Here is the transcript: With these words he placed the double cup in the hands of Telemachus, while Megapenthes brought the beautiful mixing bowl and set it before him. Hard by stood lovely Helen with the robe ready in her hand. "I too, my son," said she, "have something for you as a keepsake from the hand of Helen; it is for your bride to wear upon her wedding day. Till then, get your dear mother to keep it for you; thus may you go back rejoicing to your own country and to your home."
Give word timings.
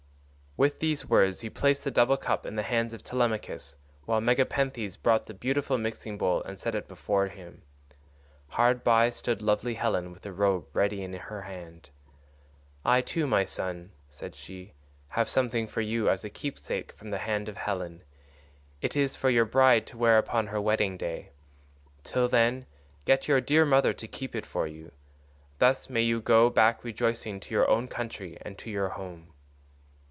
With 0.57 0.79
these 0.81 1.05
words 1.07 1.39
he 1.39 1.49
placed 1.49 1.85
the 1.85 1.91
double 1.91 2.17
cup 2.17 2.45
in 2.45 2.57
the 2.57 2.61
hands 2.63 2.93
of 2.93 3.01
Telemachus, 3.05 3.77
while 4.03 4.19
Megapenthes 4.19 4.97
brought 4.97 5.25
the 5.27 5.33
beautiful 5.33 5.77
mixing 5.77 6.17
bowl 6.17 6.43
and 6.43 6.59
set 6.59 6.75
it 6.75 6.89
before 6.89 7.29
him. 7.29 7.61
Hard 8.49 8.83
by 8.83 9.11
stood 9.11 9.41
lovely 9.41 9.75
Helen 9.75 10.11
with 10.11 10.23
the 10.23 10.33
robe 10.33 10.65
ready 10.73 11.03
in 11.05 11.13
her 11.13 11.43
hand. 11.43 11.89
"I 12.83 12.99
too, 12.99 13.25
my 13.27 13.45
son," 13.45 13.93
said 14.09 14.35
she, 14.35 14.73
"have 15.07 15.29
something 15.29 15.67
for 15.67 15.79
you 15.79 16.09
as 16.09 16.25
a 16.25 16.29
keepsake 16.29 16.91
from 16.91 17.11
the 17.11 17.19
hand 17.19 17.47
of 17.47 17.55
Helen; 17.55 18.03
it 18.81 18.93
is 18.97 19.15
for 19.15 19.29
your 19.29 19.45
bride 19.45 19.87
to 19.87 19.97
wear 19.97 20.17
upon 20.17 20.47
her 20.47 20.59
wedding 20.59 20.97
day. 20.97 21.29
Till 22.03 22.27
then, 22.27 22.65
get 23.05 23.25
your 23.25 23.39
dear 23.39 23.63
mother 23.63 23.93
to 23.93 24.07
keep 24.07 24.35
it 24.35 24.45
for 24.45 24.67
you; 24.67 24.91
thus 25.59 25.89
may 25.89 26.01
you 26.01 26.19
go 26.19 26.49
back 26.49 26.83
rejoicing 26.83 27.39
to 27.39 27.51
your 27.53 27.69
own 27.69 27.87
country 27.87 28.37
and 28.41 28.57
to 28.57 28.69
your 28.69 28.89
home." 28.89 29.29